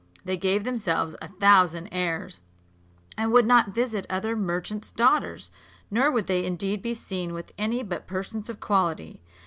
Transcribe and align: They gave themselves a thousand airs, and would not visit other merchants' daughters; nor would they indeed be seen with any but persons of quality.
They 0.25 0.35
gave 0.35 0.63
themselves 0.63 1.13
a 1.21 1.27
thousand 1.27 1.89
airs, 1.91 2.41
and 3.19 3.31
would 3.31 3.45
not 3.45 3.69
visit 3.75 4.07
other 4.09 4.35
merchants' 4.35 4.91
daughters; 4.91 5.51
nor 5.91 6.09
would 6.09 6.25
they 6.25 6.43
indeed 6.43 6.81
be 6.81 6.95
seen 6.95 7.33
with 7.35 7.51
any 7.55 7.83
but 7.83 8.07
persons 8.07 8.49
of 8.49 8.59
quality. 8.59 9.21